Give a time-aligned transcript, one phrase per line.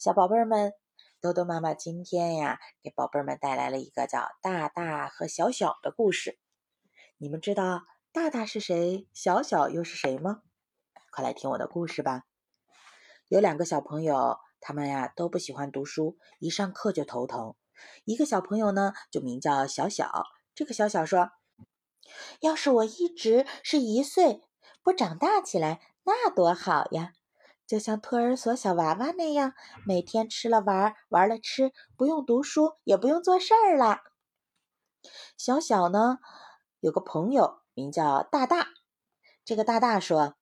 [0.00, 0.72] 小宝贝儿们，
[1.20, 6.38] 豆豆妈妈今天呀，给宝贝儿们带来了一个叫“大大和小小”的故事。
[7.18, 10.40] 你们知道大大是谁，小小又是谁吗？
[11.12, 12.22] 快来听我的故事吧。
[13.28, 17.54] 有两个小朋友，他们呀都不喜欢读书，一上课就头疼。
[18.06, 20.10] 一个小朋友呢，就名叫小小。
[20.54, 21.28] 这个小小说
[22.40, 24.40] ：“要是我一直是一岁，
[24.82, 27.12] 不长大起来，那多好呀！”
[27.70, 29.54] 就像托儿所小娃娃那样，
[29.86, 34.00] 每天吃了玩，玩了吃，不用读书，也不用做事儿了。
[35.38, 36.18] 小小呢，
[36.80, 38.70] 有个朋友名叫大大。
[39.44, 40.34] 这个大大说：“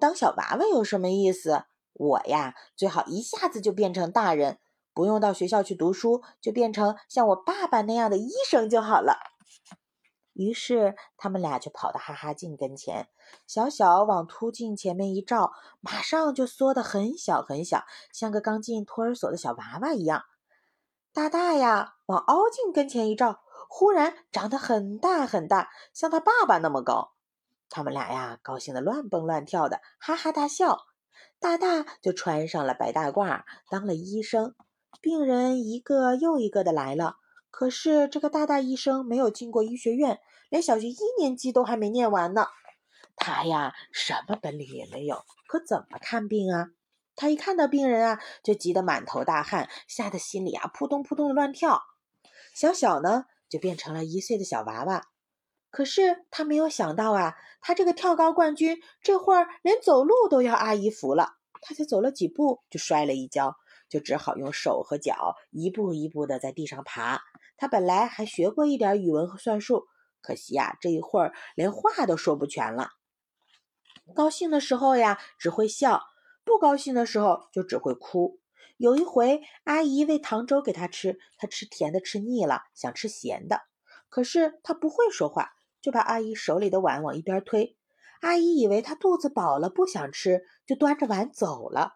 [0.00, 1.64] 当小娃娃有什么意思？
[1.92, 4.58] 我呀，最好一下子就变成大人，
[4.94, 9.18] 不用到学校去读书，就变成像我爸爸那样的医生就好了。”
[10.38, 13.08] 于是他们俩就跑到哈哈镜跟前，
[13.44, 20.26] 小小往凸镜前面一照，马上就缩得很小很小，像个刚进托儿所的小娃娃一样。
[21.12, 27.14] 大大呀，往凹镜跟前一照，忽然长得很大很大，像他爸爸那么高。
[27.68, 30.86] 他们俩呀，高兴得乱蹦乱跳的，哈哈大笑。
[31.40, 34.54] 大大就穿上了白大褂，当了医生，
[35.00, 37.16] 病人一个又一个的来了。
[37.50, 42.46] 可是这个大大医生没有进过医学院，连小学一年级都还没念完呢。
[43.16, 46.70] 他呀，什么本领也没有，可怎么看病啊？
[47.16, 51.82] 他一看到病人啊，就急得满头大汗，吓得心里啊扑通扑通的乱跳。
[52.54, 55.08] 小小呢，就变成了一岁的小娃娃。
[55.70, 61.38] 可是他没有想到啊，他这个跳高冠军这会儿连走路都要阿姨扶了。
[61.60, 63.56] 他才走了几步，就摔了一跤，
[63.88, 67.20] 就只好用手和脚一步一步的在地上爬。
[67.58, 69.86] 他本来还学过一点语文和算术，
[70.22, 72.92] 可惜呀，这一会儿连话都说不全了。
[74.14, 75.98] 高兴的时候呀，只会笑；
[76.44, 78.40] 不高兴的时候就只会哭。
[78.78, 83.62] 有一回，阿姨喂糖粥给他吃，他吃甜的吃腻了，想吃咸的。
[84.08, 85.50] 可是他不会说话，
[85.82, 87.76] 就把阿姨手里的碗往一边推。
[88.20, 91.94] 阿姨以为他肚子饱了，不想吃，就端着碗走了。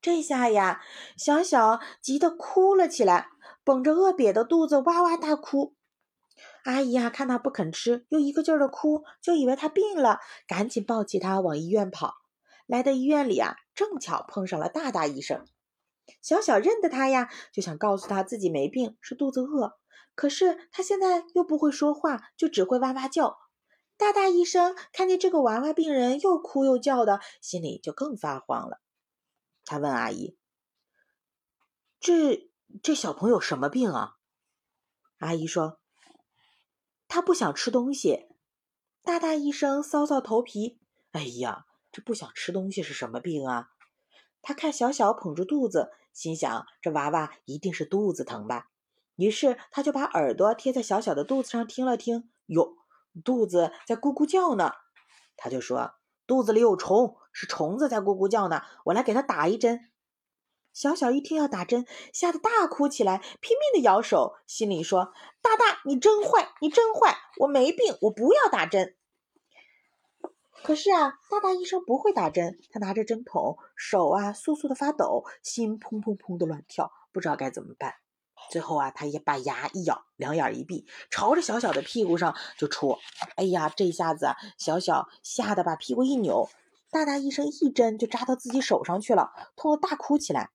[0.00, 0.82] 这下呀，
[1.16, 3.28] 小小急得哭了起来。
[3.64, 5.74] 绷着饿瘪的肚子哇哇大哭，
[6.64, 12.14] 阿姨啊看他不肯吃，又一个劲儿的哭，就以为他病了，赶紧抱起他往医院跑。
[12.66, 15.46] 来到医院里啊，正巧碰上了大大医生。
[16.20, 19.78] 小小认得他呀，就想告诉他自己没病，是肚子饿。
[20.14, 23.38] 可是他现在又不会说话，就只会哇哇叫。
[23.96, 28.80] 大大医生看见这个娃娃病人又哭又叫的，心里就更发慌了。
[29.64, 30.36] 他问阿姨
[32.00, 34.16] ：“这？”这小朋友什么病啊？
[35.18, 35.80] 阿姨说
[37.06, 38.28] ：“他不想吃东西。”
[39.02, 40.80] 大大医生搔搔头皮
[41.12, 43.70] ：“哎呀，这不想吃东西是什么病啊？”
[44.40, 48.68] 他看小小捧着肚子，心想：“这娃娃一定是肚子疼吧？”
[49.16, 52.76] 于是他就把耳朵贴在小小的肚子上听了听，哟，
[53.22, 54.72] 肚子在咕咕叫呢。
[55.36, 55.94] 他就说
[56.26, 58.62] ：“肚子里有虫，是虫子在咕咕叫呢。
[58.86, 59.88] 我来给他打一针。”
[60.72, 65.12] 小小一听要打针，吓得大哭起来，拼命的摇手，心里说
[65.42, 67.16] ：“大大，你真坏，你真坏！
[67.38, 68.96] 我没病，我不要打针。”
[70.64, 77.96] 可是啊，大大医生不会打针，他拿着针筒，手啊簌簌的发抖，心砰砰砰的乱跳，不知道该怎么办。
[78.50, 82.98] 最后啊，他也把牙一咬，两眼一闭，朝着小小的屁股上就戳。
[83.36, 86.48] 哎呀，这下子啊小小吓得把屁股一扭，
[86.90, 90.50] 大大医生一针就扎到自己手上去了，痛得大哭起来。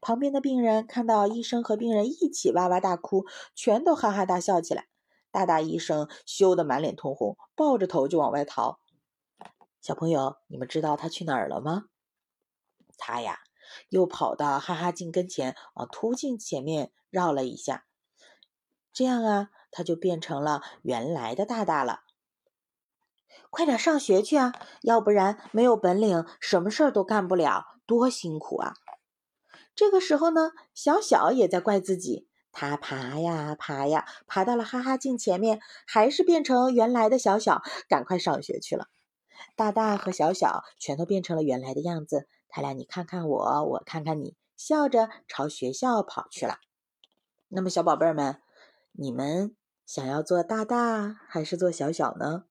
[0.00, 4.86] 旁边的病人看到医生和病人一起哇哇大哭，全都哈哈大笑起来。
[5.30, 8.80] 大大医生羞得满脸通红，抱着头就往外逃。
[9.80, 11.84] 小朋友，你们知道他去哪儿了吗？
[12.96, 13.38] 他呀，
[13.90, 17.84] 又跑到哈哈镜跟前，往凸镜前面绕了一下。
[18.92, 22.00] 这样啊，他就变成了原来的大大了。
[23.50, 24.52] 快点上学去啊，
[24.82, 28.74] 要不然没有本领，什么事儿都干不了，多辛苦啊！
[29.78, 32.26] 这个时候呢，小小也在怪自己。
[32.50, 38.88] 他爬呀爬呀，爬到了哈哈镜前面，还是变成原来的小小，赶快上学去了。
[39.54, 46.56] 大大和小小全都变成了原来的样子，他俩你看看我，我看看你，笑着朝学校跑去了。
[47.46, 48.40] 那么，小宝贝儿们，
[48.90, 49.54] 你们
[49.86, 52.46] 想要做大大还是做小小呢？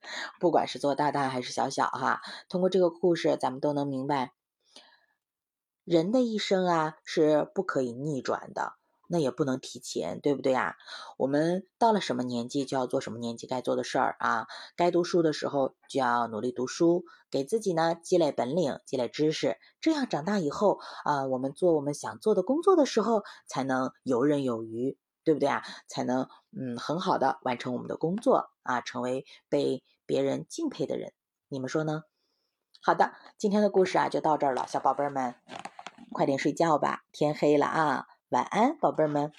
[0.40, 4.32] 不管是做大大还是小小，哈，通过这个故事，咱们都能明白。
[5.86, 8.72] 人的一生啊是不可以逆转的，
[9.08, 10.74] 那也不能提前，对不对啊？
[11.16, 14.48] 我们到了什么年纪就要做什么年纪该做的事儿啊？
[14.74, 25.62] 该读书的时候就要努力读书，给自己呢积累本领、积累知识，这样长大以后啊，我们做我们想做的工作的时候才能游刃有余，对不对啊？
[25.86, 31.12] 才能嗯很好的完成我们的工作啊，成为被别人敬佩的人。
[31.46, 32.02] 你们说呢？
[32.82, 35.34] 好的，今天的故事啊就到这儿了，小宝贝儿们，
[36.12, 39.32] 快点睡觉吧，天黑了啊，晚安，宝贝儿们。